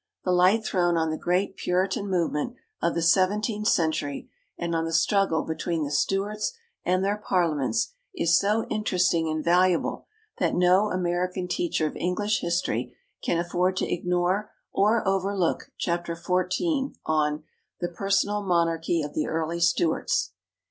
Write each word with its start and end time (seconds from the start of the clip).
The 0.23 0.31
light 0.31 0.65
thrown 0.65 0.97
on 0.97 1.11
the 1.11 1.15
great 1.19 1.55
Puritan 1.57 2.09
movement 2.09 2.55
of 2.81 2.95
the 2.95 3.03
seventeenth 3.03 3.67
century 3.67 4.31
and 4.57 4.73
on 4.75 4.83
the 4.85 4.93
struggle 4.93 5.43
between 5.43 5.83
the 5.83 5.91
Stuarts 5.91 6.53
and 6.83 7.05
their 7.05 7.17
parliaments 7.17 7.93
is 8.15 8.35
so 8.39 8.65
interesting 8.71 9.29
and 9.29 9.45
valuable 9.45 10.07
that 10.39 10.55
no 10.55 10.89
American 10.89 11.47
teacher 11.47 11.85
of 11.85 11.95
English 11.95 12.41
history 12.41 12.95
can 13.21 13.37
afford 13.37 13.77
to 13.77 13.93
ignore 13.93 14.49
or 14.71 15.07
overlook 15.07 15.69
Chapter 15.77 16.15
XIV 16.15 16.95
on 17.05 17.43
"The 17.79 17.89
Personal 17.89 18.41
Monarchy 18.41 19.03
of 19.03 19.13
the 19.13 19.27
Early 19.27 19.59
Stuarts." 19.59 20.31